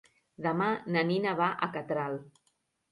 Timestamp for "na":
0.95-1.03